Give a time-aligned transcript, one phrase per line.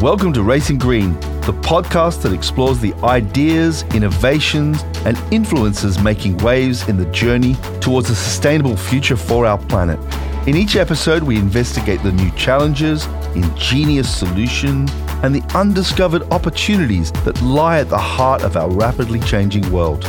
[0.00, 6.88] Welcome to Racing Green, the podcast that explores the ideas, innovations, and influences making waves
[6.88, 9.98] in the journey towards a sustainable future for our planet.
[10.46, 14.88] In each episode, we investigate the new challenges, ingenious solutions,
[15.24, 20.04] and the undiscovered opportunities that lie at the heart of our rapidly changing world.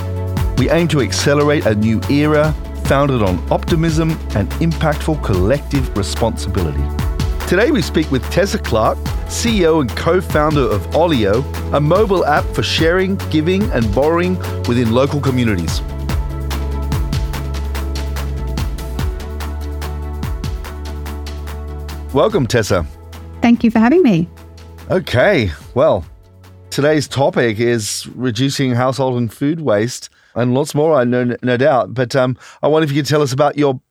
[0.59, 2.53] We aim to accelerate a new era
[2.83, 7.08] founded on optimism and impactful collective responsibility.
[7.49, 11.41] Today we speak with Tessa Clarke, CEO and co founder of Olio,
[11.73, 15.81] a mobile app for sharing, giving, and borrowing within local communities.
[22.13, 22.85] Welcome, Tessa.
[23.41, 24.29] Thank you for having me.
[24.91, 26.05] Okay, well,
[26.69, 31.95] today's topic is reducing household and food waste and lots more, I know, no doubt.
[31.95, 33.81] But um, I wonder if you could tell us about your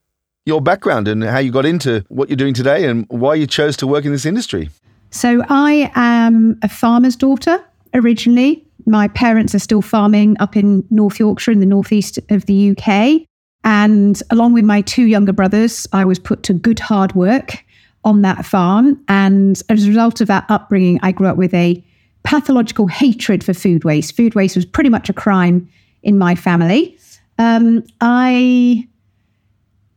[0.49, 3.77] your background and how you got into what you're doing today and why you chose
[3.77, 4.71] to work in this industry.
[5.11, 7.65] So, I am a farmer's daughter
[7.95, 8.65] originally.
[8.87, 13.23] My parents are still farming up in North Yorkshire in the northeast of the UK.
[13.65, 17.65] And along with my two younger brothers, I was put to good hard work
[18.05, 19.03] on that farm.
[19.09, 21.85] And as a result of that upbringing, I grew up with a
[22.23, 24.17] pathological hatred for food waste.
[24.17, 25.69] Food waste was pretty much a crime
[26.03, 26.97] in my family.
[27.39, 28.87] Um, I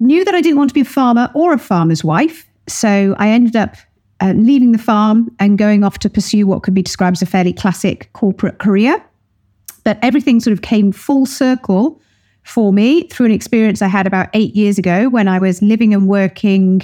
[0.02, 2.48] knew that I didn't want to be a farmer or a farmer's wife.
[2.68, 3.76] So I ended up
[4.20, 7.26] uh, leaving the farm and going off to pursue what could be described as a
[7.28, 9.04] fairly classic corporate career.
[9.84, 12.02] But everything sort of came full circle
[12.44, 15.94] for me through an experience I had about eight years ago when I was living
[15.94, 16.82] and working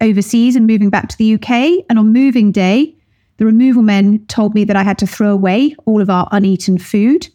[0.00, 1.84] overseas and moving back to the UK.
[1.88, 2.94] And on moving day,
[3.38, 6.78] the removal men told me that I had to throw away all of our uneaten
[6.78, 7.28] food.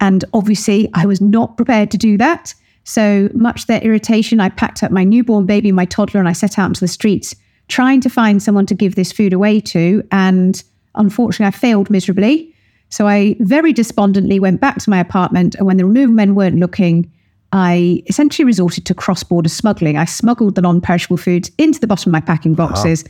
[0.00, 2.54] And obviously, I was not prepared to do that.
[2.88, 6.58] So much their irritation, I packed up my newborn baby, my toddler, and I set
[6.58, 7.34] out into the streets
[7.68, 10.02] trying to find someone to give this food away to.
[10.10, 10.62] And
[10.94, 12.54] unfortunately, I failed miserably.
[12.88, 15.54] So I very despondently went back to my apartment.
[15.56, 17.12] And when the removal men weren't looking,
[17.52, 19.98] I essentially resorted to cross border smuggling.
[19.98, 22.68] I smuggled the non perishable foods into the bottom of my packing uh-huh.
[22.68, 23.04] boxes.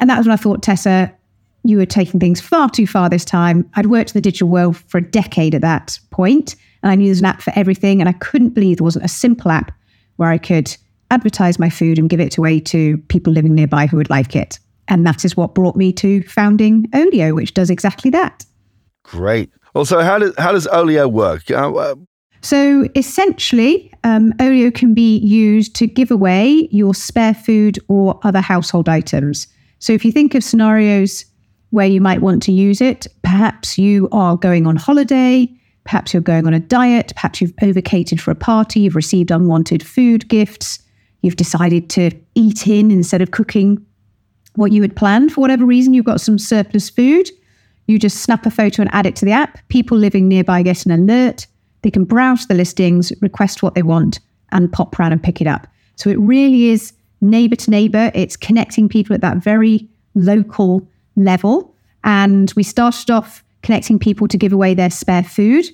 [0.00, 1.10] And that was when I thought, Tessa,
[1.62, 3.70] you were taking things far too far this time.
[3.72, 7.06] I'd worked in the digital world for a decade at that point and I knew
[7.06, 8.00] there's an app for everything.
[8.00, 9.72] And I couldn't believe there wasn't a simple app
[10.16, 10.76] where I could
[11.10, 14.58] advertise my food and give it away to people living nearby who would like it.
[14.86, 18.44] And that is what brought me to founding Olio, which does exactly that.
[19.02, 19.50] Great.
[19.74, 21.50] Also, how does how does Olio work?
[21.50, 21.94] Uh, uh
[22.42, 28.42] so essentially, um, Olio can be used to give away your spare food or other
[28.42, 29.48] household items.
[29.78, 31.24] So if you think of scenarios
[31.70, 35.50] where you might want to use it, perhaps you are going on holiday,
[35.84, 37.12] Perhaps you're going on a diet.
[37.14, 38.80] Perhaps you've overcated for a party.
[38.80, 40.78] You've received unwanted food gifts.
[41.22, 43.84] You've decided to eat in instead of cooking
[44.56, 45.32] what you had planned.
[45.32, 47.30] For whatever reason, you've got some surplus food.
[47.86, 49.58] You just snap a photo and add it to the app.
[49.68, 51.46] People living nearby get an alert.
[51.82, 54.20] They can browse the listings, request what they want,
[54.52, 55.66] and pop around and pick it up.
[55.96, 58.10] So it really is neighbor to neighbor.
[58.14, 61.74] It's connecting people at that very local level.
[62.04, 65.66] And we started off connecting people to give away their spare food.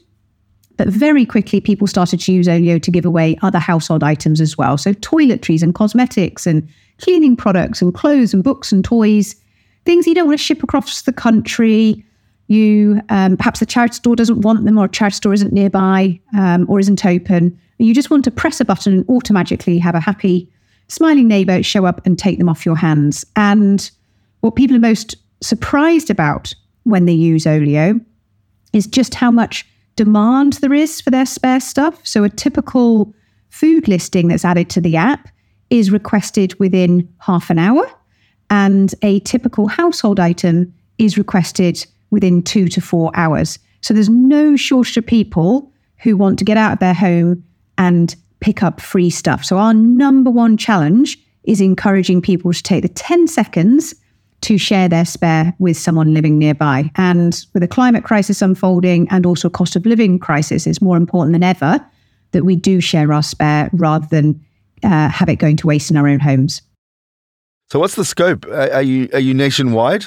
[0.78, 4.56] But very quickly, people started to use Olio to give away other household items as
[4.56, 4.78] well.
[4.78, 6.66] So, toiletries and cosmetics and
[6.98, 9.36] cleaning products and clothes and books and toys,
[9.84, 12.02] things you don't want to ship across the country.
[12.46, 16.18] You um, perhaps the charity store doesn't want them, or a charity store isn't nearby
[16.34, 17.60] um, or isn't open.
[17.78, 20.50] You just want to press a button and automatically have a happy,
[20.88, 23.24] smiling neighbor show up and take them off your hands.
[23.36, 23.90] And
[24.40, 26.54] what people are most surprised about
[26.84, 28.00] when they use Olio
[28.72, 32.06] is just how much demand there is for their spare stuff.
[32.06, 33.14] So a typical
[33.50, 35.28] food listing that's added to the app
[35.70, 37.90] is requested within half an hour,
[38.48, 43.58] and a typical household item is requested within two to four hours.
[43.80, 47.44] So there's no shortage of people who want to get out of their home
[47.78, 49.44] and pick up free stuff.
[49.44, 53.94] So our number one challenge is encouraging people to take the 10 seconds
[54.42, 56.90] to share their spare with someone living nearby.
[56.96, 60.96] And with a climate crisis unfolding and also a cost of living crisis, it's more
[60.96, 61.84] important than ever
[62.32, 64.44] that we do share our spare rather than
[64.82, 66.62] uh, have it going to waste in our own homes.
[67.70, 68.46] So, what's the scope?
[68.46, 70.06] Are you are you nationwide?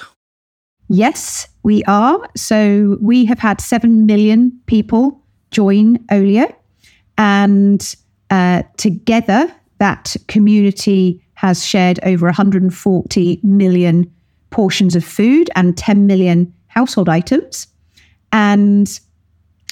[0.90, 2.20] Yes, we are.
[2.36, 5.22] So we have had seven million people
[5.52, 6.54] join Olio,
[7.18, 7.96] and
[8.30, 14.12] uh, together that community has shared over 140 million
[14.54, 17.68] portions of food and 10 million household items.
[18.32, 18.88] And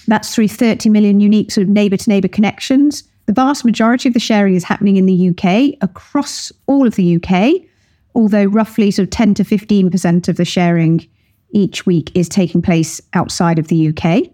[0.07, 3.03] that's through 30 million unique sort of neighbor to neighbor connections.
[3.27, 7.15] The vast majority of the sharing is happening in the UK across all of the
[7.17, 7.61] UK,
[8.15, 11.07] although roughly sort of 10 to 15% of the sharing
[11.51, 14.29] each week is taking place outside of the UK.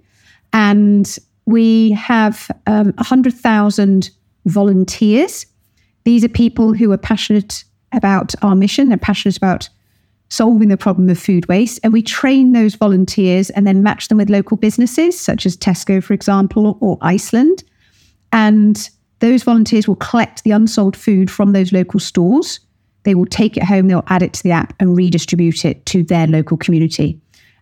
[0.54, 4.10] And we have um, 100,000
[4.46, 5.46] volunteers.
[6.06, 9.70] These are people who are passionate about our mission, they're passionate about
[10.30, 11.80] solving the problem of food waste.
[11.84, 16.04] And we train those volunteers and then match them with local businesses, such as Tesco,
[16.04, 17.64] for example, or Iceland.
[18.32, 18.90] And
[19.20, 22.60] those volunteers will collect the unsold food from those local stores.
[23.04, 26.04] They will take it home, they'll add it to the app and redistribute it to
[26.04, 27.20] their local community.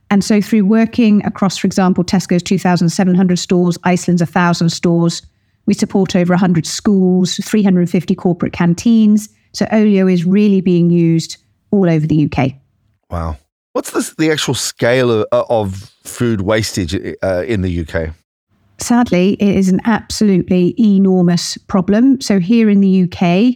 [0.10, 5.22] And so, through working across, for example, Tesco's 2,700 stores, Iceland's 1,000 stores,
[5.66, 9.30] we support over 100 schools, 350 corporate canteens.
[9.54, 11.38] So, Olio is really being used
[11.72, 12.54] all over the UK.
[13.10, 13.38] Wow.
[13.74, 18.14] What's the, the actual scale of, of food wastage uh, in the UK?
[18.78, 22.20] Sadly, it is an absolutely enormous problem.
[22.22, 23.56] So, here in the UK,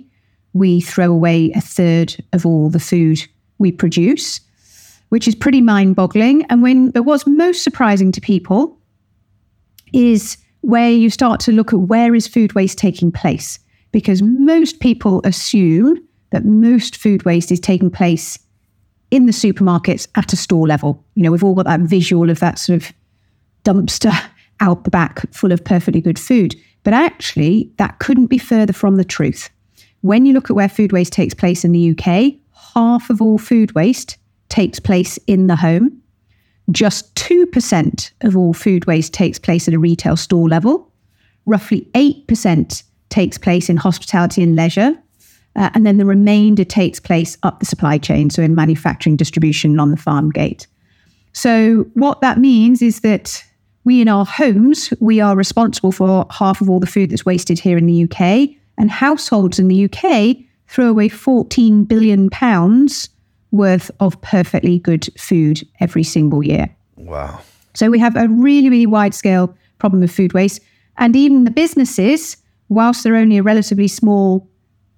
[0.53, 3.19] we throw away a third of all the food
[3.57, 4.41] we produce,
[5.09, 6.45] which is pretty mind boggling.
[6.50, 8.77] And when but what's most surprising to people
[9.94, 13.59] is where you start to look at where is food waste taking place,
[13.91, 15.97] because most people assume
[16.31, 18.38] that most food waste is taking place
[19.12, 21.04] in the supermarkets at a store level.
[21.16, 22.94] You know, we've all got that visual of that sort of
[23.64, 24.14] dumpster
[24.60, 26.56] out the back full of perfectly good food.
[26.84, 29.50] But actually, that couldn't be further from the truth.
[30.02, 32.36] When you look at where food waste takes place in the UK,
[32.74, 34.18] half of all food waste
[34.48, 36.02] takes place in the home.
[36.72, 40.92] Just 2% of all food waste takes place at a retail store level.
[41.46, 44.96] Roughly 8% takes place in hospitality and leisure.
[45.59, 49.79] Uh, and then the remainder takes place up the supply chain, so in manufacturing, distribution,
[49.79, 50.65] on the farm gate.
[51.33, 53.44] So, what that means is that
[53.83, 57.59] we in our homes, we are responsible for half of all the food that's wasted
[57.59, 63.09] here in the UK, and households in the UK throw away 14 billion pounds
[63.51, 66.73] worth of perfectly good food every single year.
[66.95, 67.41] Wow.
[67.73, 70.61] So we have a really, really wide scale problem of food waste.
[70.97, 72.38] And even the businesses,
[72.69, 74.49] whilst they're only a relatively small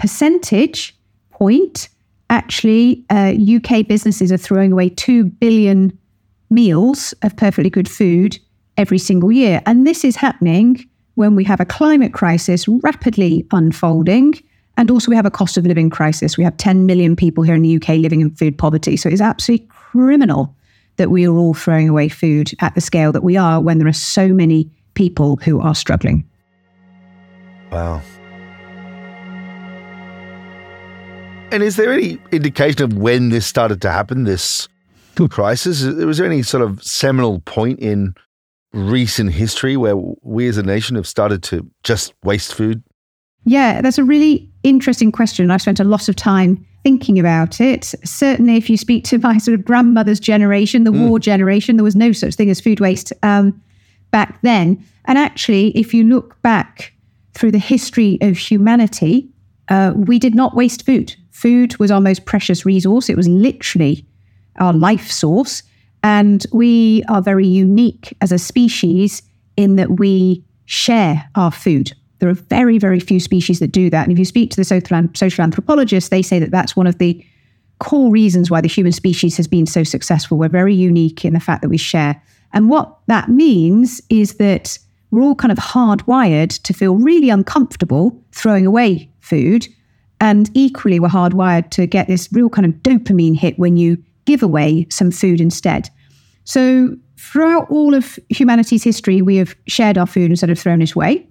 [0.01, 0.97] percentage
[1.29, 1.87] point,
[2.31, 5.95] actually, uh, UK businesses are throwing away 2 billion
[6.49, 8.39] meals of perfectly good food
[8.77, 9.61] every single year.
[9.67, 10.83] And this is happening
[11.13, 14.33] when we have a climate crisis rapidly unfolding.
[14.75, 16.35] And also, we have a cost of living crisis.
[16.35, 18.97] We have 10 million people here in the UK living in food poverty.
[18.97, 20.55] So it's absolutely criminal
[20.95, 23.87] that we are all throwing away food at the scale that we are when there
[23.87, 26.27] are so many people who are struggling.
[27.71, 28.01] Wow.
[31.51, 34.67] And is there any indication of when this started to happen, this
[35.29, 35.83] crisis?
[35.83, 38.15] Was there any sort of seminal point in
[38.73, 42.81] recent history where we as a nation have started to just waste food?
[43.43, 45.49] Yeah, that's a really interesting question.
[45.51, 47.93] I've spent a lot of time thinking about it.
[48.03, 51.07] Certainly, if you speak to my sort of grandmother's generation, the mm.
[51.07, 53.61] war generation, there was no such thing as food waste um,
[54.11, 54.83] back then.
[55.05, 56.93] And actually, if you look back
[57.33, 59.29] through the history of humanity,
[59.69, 61.15] uh, we did not waste food.
[61.41, 63.09] Food was our most precious resource.
[63.09, 64.05] It was literally
[64.57, 65.63] our life source.
[66.03, 69.23] And we are very unique as a species
[69.57, 71.93] in that we share our food.
[72.19, 74.03] There are very, very few species that do that.
[74.03, 77.25] And if you speak to the social anthropologists, they say that that's one of the
[77.79, 80.37] core reasons why the human species has been so successful.
[80.37, 82.21] We're very unique in the fact that we share.
[82.53, 84.77] And what that means is that
[85.09, 89.67] we're all kind of hardwired to feel really uncomfortable throwing away food.
[90.21, 94.43] And equally, we're hardwired to get this real kind of dopamine hit when you give
[94.43, 95.89] away some food instead.
[96.43, 100.93] So, throughout all of humanity's history, we have shared our food instead of thrown it
[100.93, 101.27] away.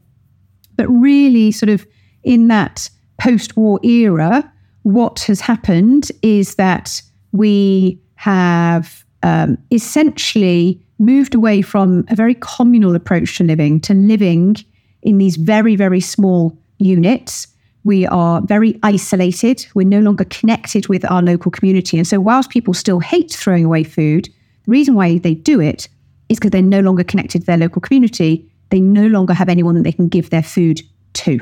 [0.77, 1.87] But really, sort of
[2.25, 11.37] in that post war era, what has happened is that we have um, essentially moved
[11.37, 14.57] away from a very communal approach to living to living
[15.03, 17.47] in these very, very small units
[17.85, 19.67] we are very isolated.
[19.75, 21.97] We're no longer connected with our local community.
[21.97, 24.27] And so, whilst people still hate throwing away food,
[24.65, 25.89] the reason why they do it
[26.29, 28.51] is because they're no longer connected to their local community.
[28.71, 30.81] They no longer have anyone that they can give their food
[31.15, 31.41] to.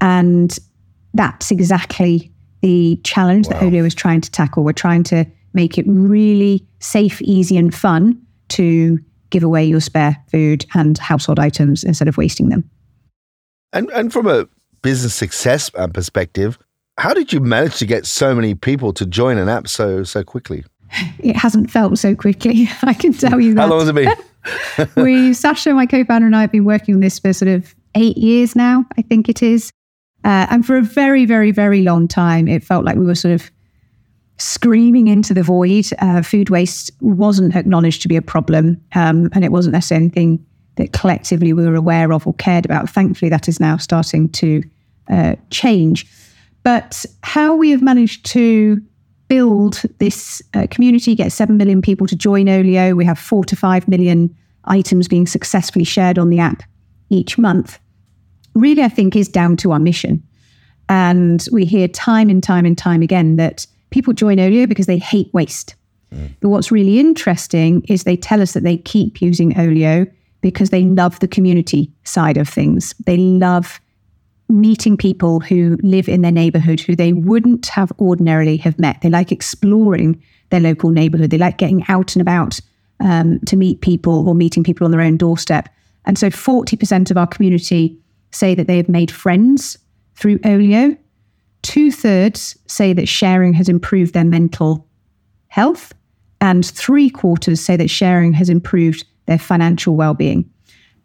[0.00, 0.58] And
[1.14, 3.60] that's exactly the challenge wow.
[3.60, 4.64] that Olio is trying to tackle.
[4.64, 8.20] We're trying to make it really safe, easy, and fun
[8.50, 8.98] to
[9.30, 12.68] give away your spare food and household items instead of wasting them.
[13.72, 14.48] And and from a
[14.84, 16.58] business success uh, perspective,
[16.98, 20.22] how did you manage to get so many people to join an app so so
[20.22, 20.64] quickly?
[21.18, 22.68] It hasn't felt so quickly.
[22.82, 23.62] I can tell you that.
[23.62, 24.12] How long has it been?
[25.02, 28.16] we, Saasha, my co-founder, and I have been working on this for sort of eight
[28.16, 28.84] years now.
[28.96, 29.72] I think it is,
[30.22, 33.34] uh, and for a very, very, very long time, it felt like we were sort
[33.34, 33.50] of
[34.36, 35.86] screaming into the void.
[35.98, 40.46] Uh, food waste wasn't acknowledged to be a problem, um, and it wasn't necessarily anything
[40.76, 42.88] that collectively we were aware of or cared about.
[42.90, 44.62] Thankfully, that is now starting to
[45.10, 46.06] uh, change.
[46.62, 48.80] But how we have managed to
[49.28, 53.56] build this uh, community, get 7 million people to join Olio, we have 4 to
[53.56, 54.34] 5 million
[54.66, 56.62] items being successfully shared on the app
[57.10, 57.78] each month,
[58.54, 60.22] really, I think, is down to our mission.
[60.88, 64.98] And we hear time and time and time again that people join Olio because they
[64.98, 65.74] hate waste.
[66.12, 66.34] Mm.
[66.40, 70.06] But what's really interesting is they tell us that they keep using Olio
[70.40, 72.94] because they love the community side of things.
[73.06, 73.80] They love
[74.54, 79.00] meeting people who live in their neighborhood who they wouldn't have ordinarily have met.
[79.00, 81.30] They like exploring their local neighborhood.
[81.30, 82.60] They like getting out and about
[83.00, 85.68] um, to meet people or meeting people on their own doorstep.
[86.06, 87.98] And so 40% of our community
[88.30, 89.76] say that they have made friends
[90.14, 90.96] through Olio.
[91.62, 94.86] Two thirds say that sharing has improved their mental
[95.48, 95.92] health.
[96.40, 100.48] And three quarters say that sharing has improved their financial well being.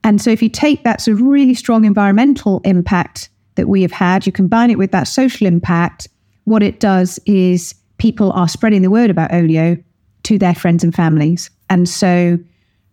[0.03, 3.29] And so, if you take that sort of really strong environmental impact
[3.59, 6.07] that we have had, you combine it with that social impact,
[6.45, 9.77] what it does is people are spreading the word about Olio
[10.23, 11.49] to their friends and families.
[11.69, 12.39] And so,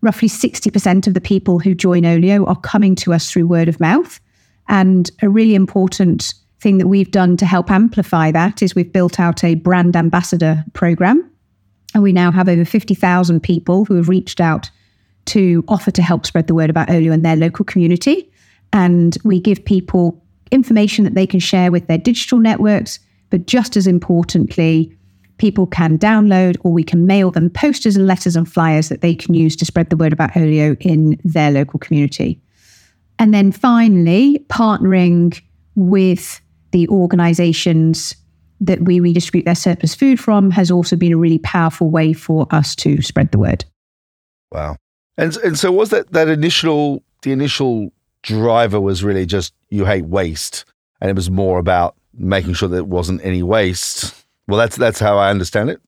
[0.02, 3.80] roughly 60% of the people who join Olio are coming to us through word of
[3.80, 4.20] mouth.
[4.68, 9.20] And a really important thing that we've done to help amplify that is we've built
[9.20, 11.30] out a brand ambassador program.
[11.94, 14.70] And we now have over 50,000 people who have reached out
[15.26, 18.30] to offer to help spread the word about Olio in their local community.
[18.72, 22.98] And we give people information that they can share with their digital networks.
[23.30, 24.96] But just as importantly,
[25.38, 29.14] people can download or we can mail them posters and letters and flyers that they
[29.14, 32.40] can use to spread the word about Olio in their local community.
[33.18, 35.40] And then finally, partnering
[35.74, 36.40] with
[36.72, 38.14] the organizations
[38.60, 42.46] that we redistribute their surplus food from has also been a really powerful way for
[42.50, 43.64] us to spread the word.
[44.50, 44.76] Wow.
[45.18, 47.92] And and so was that that initial the initial
[48.26, 50.64] driver was really just you hate waste
[51.00, 54.24] and it was more about making sure that it wasn't any waste.
[54.48, 55.80] Well, that's that's how I understand it.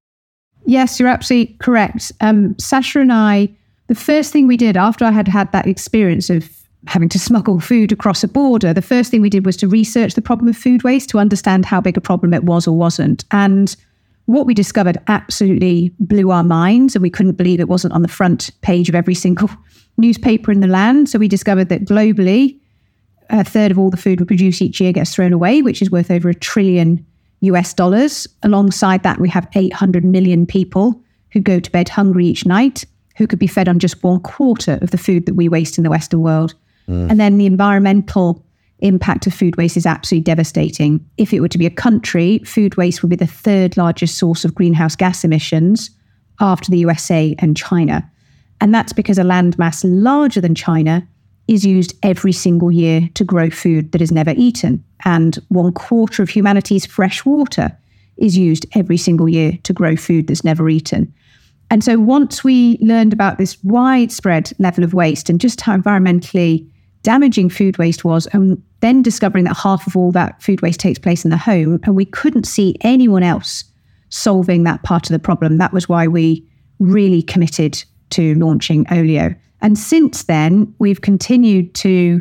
[0.64, 2.12] Yes, you're absolutely correct.
[2.20, 3.48] Um, Saasha and I,
[3.86, 6.50] the first thing we did after I had had that experience of
[6.86, 10.14] having to smuggle food across a border, the first thing we did was to research
[10.14, 13.24] the problem of food waste to understand how big a problem it was or wasn't.
[13.30, 13.74] And
[14.26, 18.08] what we discovered absolutely blew our minds, and we couldn't believe it wasn't on the
[18.08, 19.48] front page of every single
[19.98, 21.08] newspaper in the land.
[21.08, 22.58] So we discovered that globally,
[23.30, 25.90] a third of all the food we produce each year gets thrown away, which is
[25.90, 27.04] worth over a trillion
[27.40, 28.26] US dollars.
[28.42, 31.00] Alongside that, we have 800 million people
[31.32, 32.84] who go to bed hungry each night,
[33.16, 35.84] who could be fed on just one quarter of the food that we waste in
[35.84, 36.54] the Western world.
[36.88, 37.10] Mm.
[37.10, 38.44] And then the environmental
[38.80, 41.04] impact of food waste is absolutely devastating.
[41.16, 44.44] If it were to be a country, food waste would be the third largest source
[44.44, 45.90] of greenhouse gas emissions
[46.40, 48.08] after the USA and China.
[48.60, 51.06] And that's because a landmass larger than China
[51.46, 54.84] is used every single year to grow food that is never eaten.
[55.04, 57.76] And one quarter of humanity's fresh water
[58.16, 61.12] is used every single year to grow food that's never eaten.
[61.70, 66.68] And so once we learned about this widespread level of waste and just how environmentally
[67.02, 70.98] damaging food waste was, and then discovering that half of all that food waste takes
[70.98, 73.64] place in the home, and we couldn't see anyone else
[74.08, 75.58] solving that part of the problem.
[75.58, 76.46] That was why we
[76.78, 79.34] really committed to launching Olio.
[79.60, 82.20] And since then, we've continued to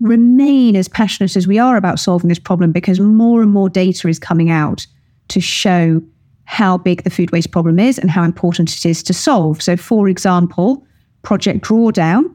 [0.00, 4.08] remain as passionate as we are about solving this problem because more and more data
[4.08, 4.86] is coming out
[5.28, 6.02] to show
[6.44, 9.62] how big the food waste problem is and how important it is to solve.
[9.62, 10.86] So, for example,
[11.22, 12.32] Project Drawdown,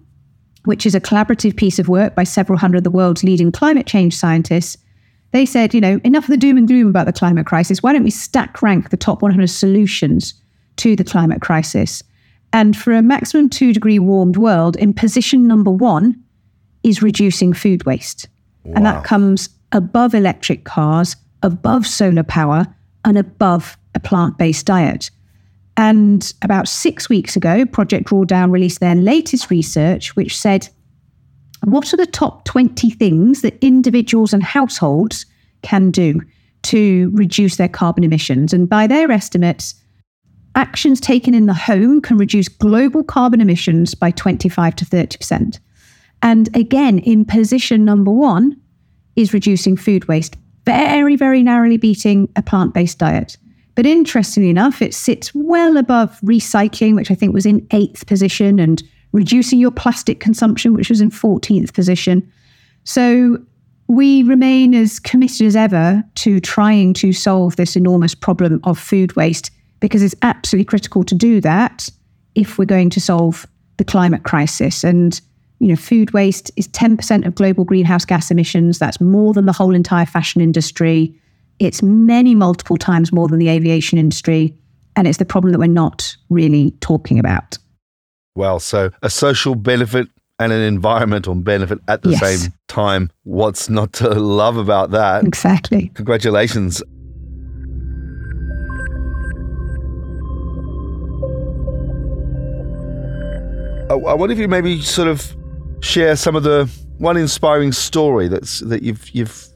[0.65, 3.87] which is a collaborative piece of work by several hundred of the world's leading climate
[3.87, 4.77] change scientists,
[5.31, 7.81] they said, you know, enough of the doom and gloom about the climate crisis.
[7.81, 10.33] Why don't we stack rank the top 100 solutions
[10.75, 12.03] to the climate crisis?
[12.53, 16.21] And for a maximum two degree warmed world, in position number one
[16.83, 18.27] is reducing food waste.
[18.63, 18.73] Wow.
[18.75, 22.67] And that comes above electric cars, above solar power,
[23.05, 25.09] and above a plant based diet.
[25.77, 30.67] And about six weeks ago, Project Drawdown released their latest research, which said
[31.63, 35.25] what are the top 20 things that individuals and households
[35.61, 36.21] can do
[36.63, 38.51] to reduce their carbon emissions?
[38.51, 39.75] And by their estimates,
[40.55, 45.59] actions taken in the home can reduce global carbon emissions by 25 to 30%.
[46.21, 48.59] And again, in position number one
[49.15, 53.37] is reducing food waste, very, very narrowly beating a plant based diet.
[53.75, 58.59] But interestingly enough, it sits well above recycling, which I think was in eighth position,
[58.59, 62.29] and reducing your plastic consumption, which was in 14th position.
[62.83, 63.37] So
[63.87, 69.15] we remain as committed as ever to trying to solve this enormous problem of food
[69.15, 71.89] waste because it's absolutely critical to do that
[72.35, 73.45] if we're going to solve
[73.77, 74.85] the climate crisis.
[74.85, 75.19] And,
[75.59, 78.79] you know, food waste is 10% of global greenhouse gas emissions.
[78.79, 81.19] That's more than the whole entire fashion industry.
[81.59, 84.55] It's many multiple times more than the aviation industry.
[84.95, 87.57] And it's the problem that we're not really talking about.
[88.35, 90.07] Well, so a social benefit
[90.39, 92.19] and an environmental benefit at the yes.
[92.19, 93.11] same time.
[93.23, 95.23] What's not to love about that?
[95.23, 95.91] Exactly.
[95.93, 96.81] Congratulations.
[103.91, 105.35] I wonder if you maybe sort of
[105.81, 109.47] share some of the one inspiring story that's that you've you've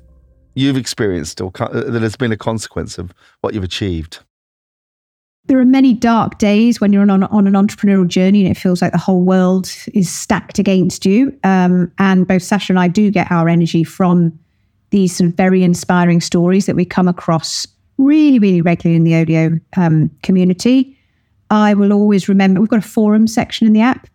[0.55, 4.19] you've experienced or that has been a consequence of what you've achieved
[5.47, 8.81] there are many dark days when you're on, on an entrepreneurial journey and it feels
[8.81, 11.37] like the whole world is stacked against you.
[11.43, 14.37] Um, and both Saasha and I do get our energy from
[14.89, 19.15] these sort of very inspiring stories that we come across really, really regularly in the
[19.15, 20.97] Olio um, community.
[21.51, 24.07] I will always remember we've got a forum section in the app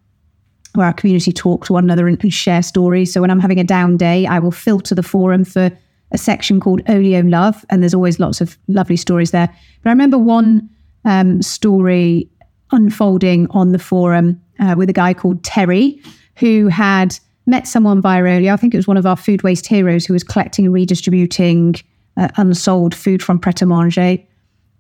[0.75, 3.13] where our community talk to one another and, and share stories.
[3.13, 5.71] So when I'm having a down day, I will filter the forum for
[6.13, 9.49] a section called Olio Love, and there's always lots of lovely stories there.
[9.83, 10.69] But I remember one
[11.05, 12.29] um, story
[12.73, 16.01] unfolding on the forum uh, with a guy called Terry,
[16.37, 18.53] who had met someone via Olio.
[18.53, 21.77] I think it was one of our food waste heroes who was collecting and redistributing
[22.17, 24.19] uh, unsold food from Pret a Manger.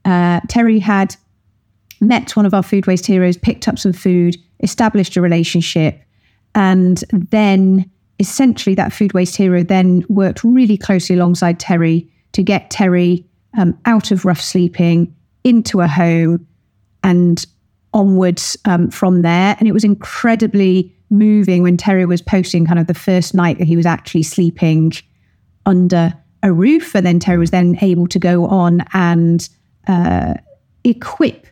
[0.04, 1.16] Uh, Terry had
[2.00, 6.00] met one of our food waste heroes, picked up some food, established a relationship,
[6.55, 12.71] and then essentially that food waste hero then worked really closely alongside Terry to get
[12.71, 13.25] Terry
[13.59, 16.47] um, out of rough sleeping into a home
[17.02, 17.45] and
[17.93, 19.57] onwards um, from there.
[19.59, 23.67] And it was incredibly moving when Terry was posting kind of the first night that
[23.67, 24.93] he was actually sleeping
[25.67, 26.95] under a roof.
[26.95, 29.49] And then Terry was then able to go on and
[29.88, 30.35] uh,
[30.85, 31.46] equip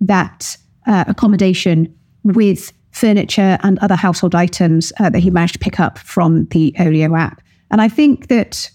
[0.00, 1.94] that uh, accommodation
[2.34, 6.74] with furniture and other household items uh, that he managed to pick up from the
[6.80, 7.42] Olio app.
[7.70, 8.70] And I think that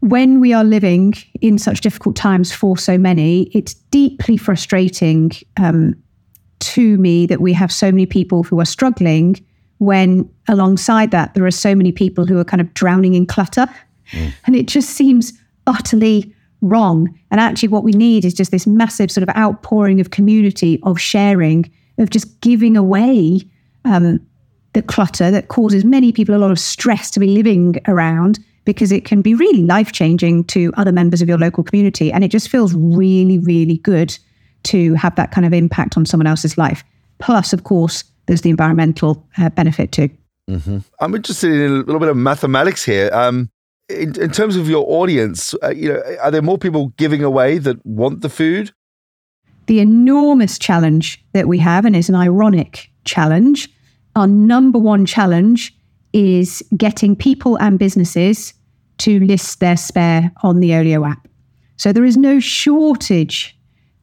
[0.00, 5.94] when we are living in such difficult times for so many, it's deeply frustrating um,
[6.60, 9.36] to me that we have so many people who are struggling
[9.78, 13.66] when alongside that there are so many people who are kind of drowning in clutter.
[14.12, 14.32] Mm.
[14.46, 15.32] And it just seems
[15.66, 17.14] utterly wrong.
[17.30, 21.00] And actually, what we need is just this massive sort of outpouring of community, of
[21.00, 23.40] sharing, of just giving away
[23.84, 24.20] um,
[24.72, 28.92] the clutter that causes many people a lot of stress to be living around because
[28.92, 32.12] it can be really life changing to other members of your local community.
[32.12, 34.16] And it just feels really, really good
[34.64, 36.84] to have that kind of impact on someone else's life.
[37.18, 40.10] Plus, of course, there's the environmental uh, benefit too.
[40.48, 40.78] Mm-hmm.
[41.00, 43.10] I'm interested in a little bit of mathematics here.
[43.12, 43.50] Um,
[43.88, 47.58] in, in, terms of your audience, uh, you know, are there more people giving away
[47.58, 48.72] that want the food?
[49.70, 53.68] The enormous challenge that we have, and it's an ironic challenge,
[54.16, 55.72] our number one challenge
[56.12, 58.52] is getting people and businesses
[58.98, 61.28] to list their spare on the Olio app.
[61.76, 63.56] So there is no shortage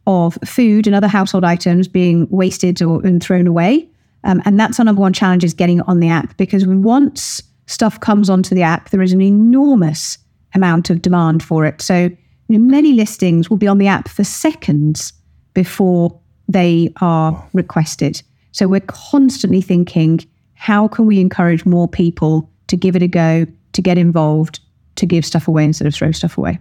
[0.06, 3.90] of food and other household items being wasted or and thrown away.
[4.24, 7.44] Um, and that's our number one challenge is getting it on the app because once
[7.66, 10.18] stuff comes onto the app, there is an enormous
[10.56, 11.82] amount of demand for it.
[11.82, 12.10] So
[12.48, 15.12] you know, many listings will be on the app for seconds
[15.58, 16.16] before
[16.48, 18.22] they are requested.
[18.52, 20.20] So we're constantly thinking,
[20.54, 24.60] how can we encourage more people to give it a go, to get involved,
[24.98, 26.60] to give stuff away instead of throw stuff away.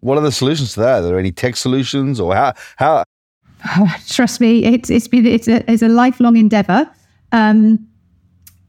[0.00, 0.98] What are the solutions to that?
[0.98, 3.04] Are there any tech solutions or how how
[4.08, 6.90] trust me, it's it's been it's a, it's a lifelong endeavor.
[7.30, 7.86] Um,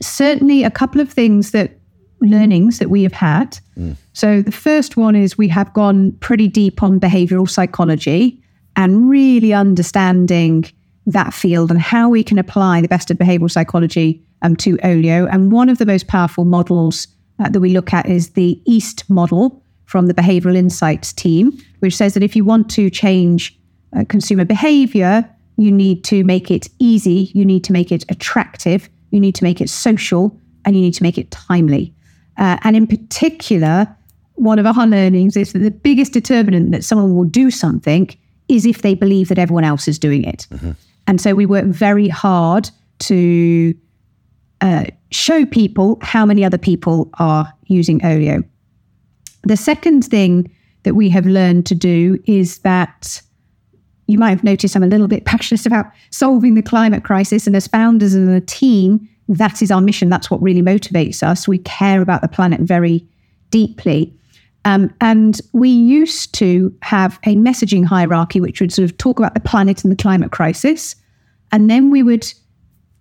[0.02, 1.80] certainly, a couple of things that
[2.22, 3.58] learnings that we have had.
[3.76, 3.96] Mm.
[4.14, 8.43] So the first one is we have gone pretty deep on behavioral psychology
[8.76, 10.66] and really understanding
[11.06, 15.26] that field and how we can apply the best of behavioral psychology um, to Olio.
[15.28, 17.08] And one of the most powerful models
[17.40, 21.96] uh, that we look at is the EAST model from the Behavioral Insights team, which
[21.96, 23.58] says that if you want to change
[23.96, 28.90] uh, consumer behavior, you need to make it easy, you need to make it attractive,
[29.12, 31.94] you need to make it social, and you need to make it timely.
[32.38, 33.88] Uh, and in particular,
[34.36, 38.10] one of our learnings is that the biggest determinant that someone will do something
[38.48, 40.48] is if they believe that everyone else is doing it.
[40.52, 40.72] Mm-hmm.
[41.08, 43.74] And so we work very hard to
[44.62, 48.44] uh, show people how many other people are using Olio.
[49.44, 50.50] The second thing
[50.84, 53.22] that we have learned to do is that
[54.08, 57.48] you might have noticed I'm a little bit passionate about solving the climate crisis.
[57.48, 60.10] And as founders and a team, that is our mission.
[60.10, 61.48] That's what really motivates us.
[61.48, 63.06] We care about the planet very
[63.50, 64.14] deeply.
[64.66, 69.34] Um, and we used to have a messaging hierarchy, which would sort of talk about
[69.34, 70.96] the planet and the climate crisis.
[71.52, 72.32] And then we would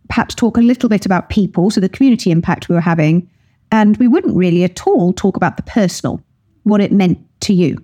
[0.08, 3.30] perhaps talk a little bit about people, so the community impact we were having.
[3.70, 6.20] And we wouldn't really at all talk about the personal,
[6.64, 7.78] what it meant to you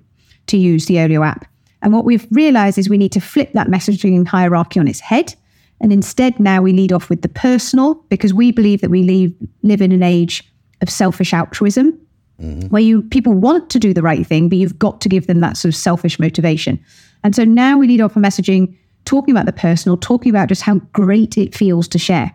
[0.49, 1.47] to use the Olio app.
[1.81, 5.35] And what we've realized is we need to flip that messaging hierarchy on its head.
[5.81, 9.33] And instead, now we lead off with the personal because we believe that we live,
[9.63, 10.43] live in an age
[10.81, 11.99] of selfish altruism
[12.41, 12.69] mm-hmm.
[12.69, 15.41] where you people want to do the right thing, but you've got to give them
[15.41, 16.79] that sort of selfish motivation.
[17.25, 20.63] And so now we lead off a messaging talking about the personal, talking about just
[20.63, 22.35] how great it feels to share.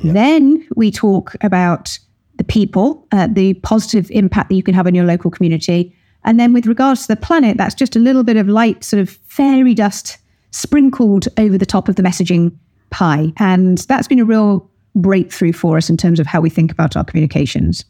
[0.00, 0.12] Yeah.
[0.12, 1.98] Then we talk about
[2.36, 5.94] the people, uh, the positive impact that you can have on your local community.
[6.24, 9.00] And then with regards to the planet, that's just a little bit of light, sort
[9.00, 10.18] of fairy dust
[10.50, 12.56] sprinkled over the top of the messaging
[12.90, 13.32] pie.
[13.38, 16.96] And that's been a real breakthrough for us in terms of how we think about
[16.96, 17.84] our communications.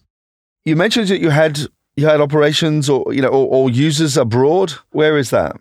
[0.65, 1.61] You mentioned that you had
[1.97, 4.73] you had operations or you know or, or users abroad.
[4.93, 5.57] Where is that?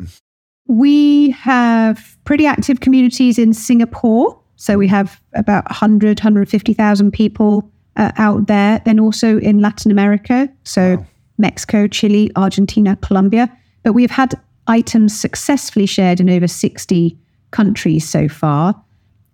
[0.68, 4.40] We have pretty active communities in Singapore.
[4.56, 8.80] So we have about 100, 150,000 people uh, out there.
[8.86, 10.48] Then also in Latin America.
[10.64, 11.06] So wow.
[11.40, 13.52] Mexico, Chile, Argentina, Colombia.
[13.84, 17.18] But we've had items successfully shared in over 60
[17.50, 18.80] countries so far.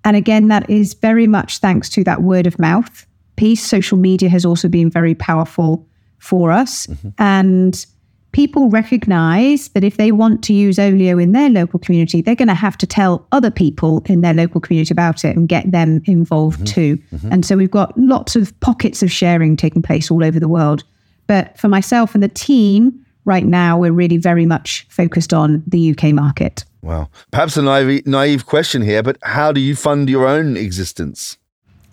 [0.05, 3.05] And again, that is very much thanks to that word of mouth
[3.37, 3.65] piece.
[3.65, 5.87] Social media has also been very powerful
[6.19, 6.87] for us.
[6.87, 7.09] Mm-hmm.
[7.17, 7.85] And
[8.31, 12.47] people recognize that if they want to use Olio in their local community, they're going
[12.47, 16.01] to have to tell other people in their local community about it and get them
[16.05, 16.65] involved mm-hmm.
[16.65, 16.97] too.
[17.13, 17.31] Mm-hmm.
[17.31, 20.83] And so we've got lots of pockets of sharing taking place all over the world.
[21.27, 25.91] But for myself and the team, right now, we're really very much focused on the
[25.91, 26.63] UK market.
[26.81, 27.09] Wow.
[27.31, 31.37] Perhaps a naive, naive question here, but how do you fund your own existence?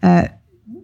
[0.02, 0.28] Uh,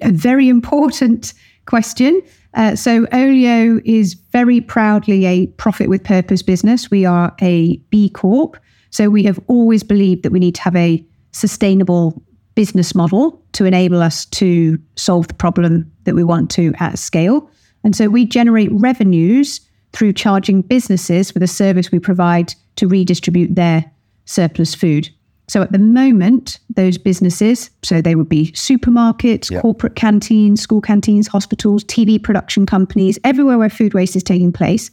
[0.02, 1.32] a very important
[1.66, 2.20] question.
[2.54, 6.90] Uh, so, Olio is very proudly a profit with purpose business.
[6.90, 8.56] We are a B Corp.
[8.90, 12.20] So, we have always believed that we need to have a sustainable
[12.56, 17.48] business model to enable us to solve the problem that we want to at scale.
[17.84, 19.60] And so, we generate revenues
[19.92, 23.84] through charging businesses for the service we provide to redistribute their
[24.24, 25.08] surplus food.
[25.50, 29.62] So at the moment, those businesses, so they would be supermarkets, yep.
[29.62, 34.92] corporate canteens, school canteens, hospitals, TV production companies, everywhere where food waste is taking place.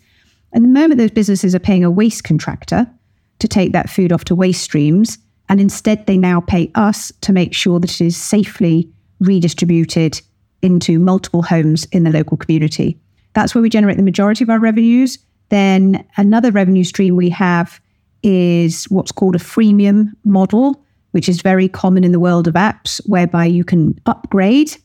[0.56, 2.90] At the moment, those businesses are paying a waste contractor
[3.38, 5.20] to take that food off to waste streams.
[5.48, 8.90] And instead, they now pay us to make sure that it is safely
[9.20, 10.20] redistributed
[10.64, 13.00] into multiple homes in the local community.
[13.34, 15.20] That's where we generate the majority of our revenues.
[15.50, 17.80] Then another revenue stream we have
[18.28, 23.00] is what's called a freemium model, which is very common in the world of apps,
[23.08, 24.76] whereby you can upgrade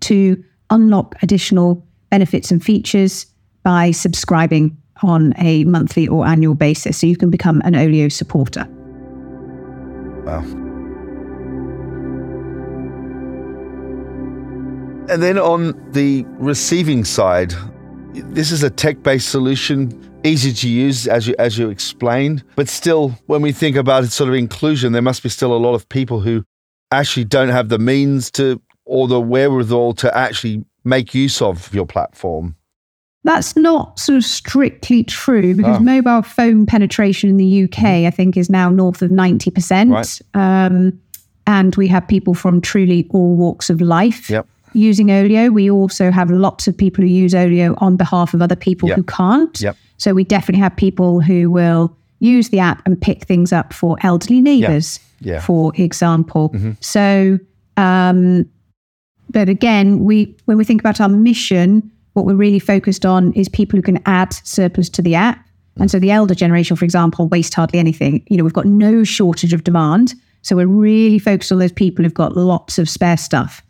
[0.00, 3.24] to unlock additional benefits and features
[3.62, 6.98] by subscribing on a monthly or annual basis.
[6.98, 8.66] So you can become an Olio supporter.
[10.26, 10.44] Wow.
[15.08, 17.54] And then on the receiving side,
[18.12, 22.44] this is a tech based solution, easy to use as you, as you explained.
[22.56, 25.58] But still, when we think about it, sort of inclusion, there must be still a
[25.58, 26.44] lot of people who
[26.90, 31.86] actually don't have the means to or the wherewithal to actually make use of your
[31.86, 32.56] platform.
[33.24, 35.80] That's not sort of strictly true because oh.
[35.80, 37.84] mobile phone penetration in the UK.
[37.84, 39.92] I think, is now north of 90%.
[39.92, 40.20] Right.
[40.34, 40.98] Um,
[41.46, 44.28] and we have people from truly all walks of life.
[44.28, 45.50] Yep using Olio.
[45.50, 48.96] We also have lots of people who use Olio on behalf of other people yep.
[48.96, 49.60] who can't.
[49.60, 49.76] Yep.
[49.98, 53.96] So we definitely have people who will use the app and pick things up for
[54.02, 55.40] elderly neighbors, yeah.
[55.40, 56.50] for example.
[56.50, 56.72] Mm-hmm.
[56.80, 57.38] So,
[57.76, 58.46] um,
[59.30, 63.48] but again, we when we think about our mission, what we're really focused on is
[63.48, 65.44] people who can add surplus to the app.
[65.80, 68.22] And so the elder generation, for example, waste hardly anything.
[68.28, 70.14] You know, we've got no shortage of demand.
[70.42, 73.62] So we're really focused on those people who've got lots of spare stuff.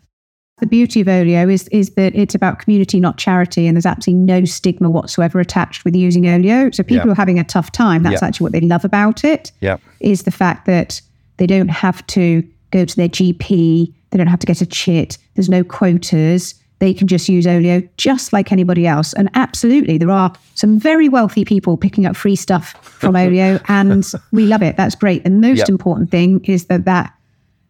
[0.59, 4.23] The beauty of Olio is, is that it's about community, not charity, and there's absolutely
[4.23, 6.69] no stigma whatsoever attached with using Olio.
[6.71, 9.51] So people are having a tough time, that's actually what they love about it.
[9.61, 9.81] Yep.
[9.99, 11.01] Is the fact that
[11.37, 15.17] they don't have to go to their GP, they don't have to get a chit,
[15.35, 16.55] there's no quotas.
[16.79, 19.13] They can just use Olio just like anybody else.
[19.13, 24.05] And absolutely, there are some very wealthy people picking up free stuff from Olio, and
[24.31, 24.77] we love it.
[24.77, 25.23] That's great.
[25.23, 27.13] The most important thing is that that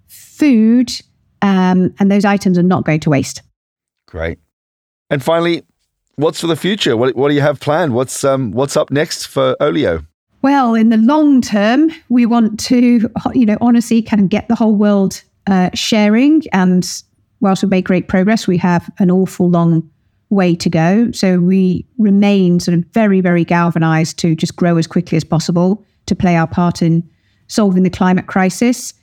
[0.08, 0.92] food
[1.44, 3.44] um, and those items are not going to waste.
[4.08, 4.40] Great.
[5.10, 5.64] And finally,
[6.16, 6.98] what's for the future?
[6.98, 7.94] What, what do you have planned?
[7.94, 10.04] What's um, what's up next for Olio?
[10.42, 14.56] Well, in the long term, we want to, you know, honestly, kind of get the
[14.56, 16.44] whole world uh, sharing.
[16.52, 16.86] And
[17.40, 19.90] whilst we make great progress, we have an awful long
[20.30, 21.12] way to go.
[21.12, 25.86] So we remain sort of very, very galvanized to just grow as quickly as possible
[26.08, 27.10] to play our part in
[27.48, 28.94] solving the climate crisis.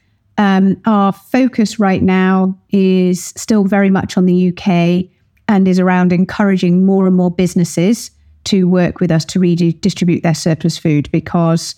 [0.41, 5.05] Um, our focus right now is still very much on the UK
[5.49, 8.11] and is around encouraging more and more businesses
[8.45, 11.75] to work with us to redistribute their surplus food because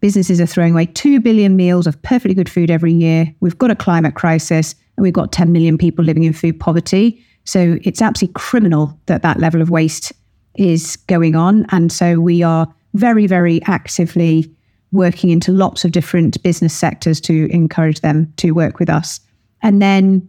[0.00, 3.34] businesses are throwing away 2 billion meals of perfectly good food every year.
[3.40, 7.22] We've got a climate crisis and we've got 10 million people living in food poverty.
[7.44, 10.14] So it's absolutely criminal that that level of waste
[10.54, 11.66] is going on.
[11.68, 14.55] And so we are very, very actively
[14.92, 19.20] working into lots of different business sectors to encourage them to work with us.
[19.62, 20.28] And then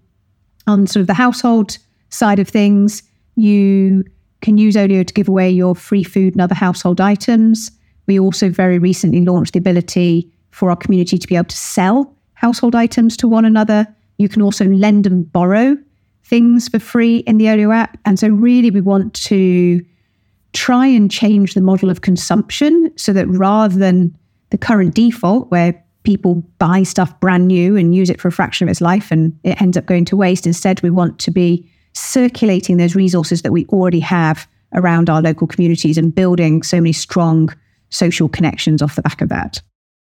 [0.66, 1.78] on sort of the household
[2.10, 3.04] side of things,
[3.36, 4.04] you
[4.42, 7.72] can use Olio to give away your free food and other household items.
[8.08, 12.16] We also very recently launched the ability for our community to be able to sell
[12.34, 13.88] household items to one another.
[14.18, 15.78] You can also lend and borrow
[16.24, 17.98] things for free in the Olio app.
[18.06, 19.84] And so, really, we want to
[20.54, 24.18] try and change the model of consumption so that rather than
[24.50, 28.68] the current default where people buy stuff brand new and use it for a fraction
[28.68, 31.70] of its life and it ends up going to waste, instead, we want to be
[31.94, 36.94] circulating those resources that we already have around our local communities and building so many
[36.94, 37.54] strong
[37.90, 39.62] social connections off the back of that.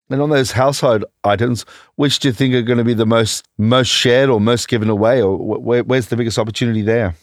[0.09, 3.47] And on those household items, which do you think are going to be the most
[3.57, 7.15] most shared or most given away, or where, where's the biggest opportunity there?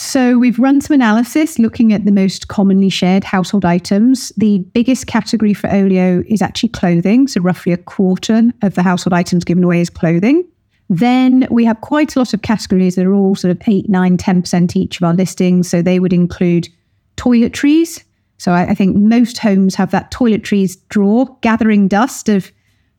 [0.00, 4.30] So we've run some analysis looking at the most commonly shared household items.
[4.36, 7.26] The biggest category for Olio is actually clothing.
[7.26, 10.46] So roughly a quarter of the household items given away is clothing.
[10.88, 14.16] Then we have quite a lot of categories that are all sort of 8, 9,
[14.16, 15.68] 10% each of our listings.
[15.68, 16.68] So they would include
[17.16, 18.04] toiletries.
[18.38, 22.52] So I, I think most homes have that toiletries drawer gathering dust of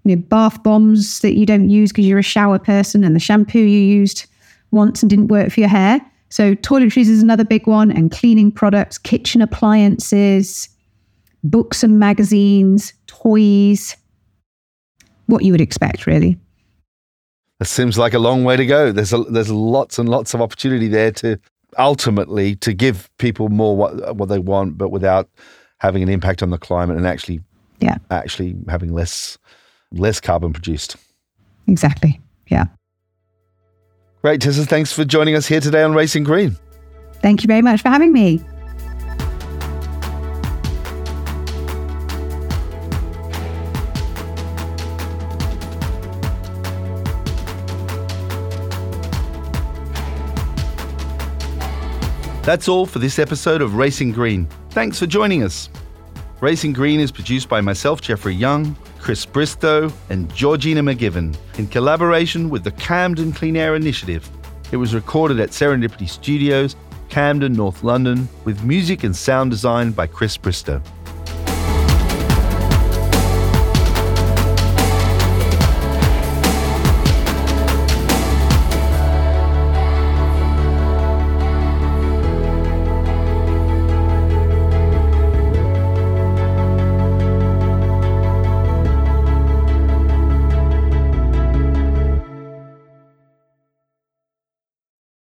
[0.03, 3.21] you know, bath bombs that you don't use because you're a shower person and the
[3.21, 4.25] shampoo you used
[4.71, 6.01] once and didn't work for your hair.
[6.29, 10.69] So toiletries is another big one, and cleaning products, kitchen appliances,
[11.43, 13.95] books and magazines, toys,
[15.25, 16.37] what you would expect, really.
[17.59, 18.91] It seems like a long way to go.
[18.91, 21.39] There's a, there's lots and lots of opportunity there to
[21.77, 25.29] ultimately to give people more what what they want, but without
[25.79, 27.41] having an impact on the climate and actually
[27.79, 29.37] yeah actually having less
[29.91, 30.95] less carbon produced.
[31.67, 32.19] Exactly.
[32.47, 32.65] Yeah.
[34.21, 34.65] Great, Tessa.
[34.65, 36.57] Thanks for joining us here today on Racing Green.
[37.21, 38.43] Thank you very much for having me.
[52.43, 54.49] That's all for this episode of Racing Green.
[54.71, 55.69] Thanks for joining us.
[56.41, 58.75] Racing Green is produced by myself, Jeffrey Young,
[59.09, 64.29] Chris Bristow, and Georgina McGivern in collaboration with the Camden Clean Air Initiative.
[64.71, 66.75] It was recorded at Serendipity Studios,
[67.09, 70.79] Camden, North London, with music and sound design by Chris Bristow.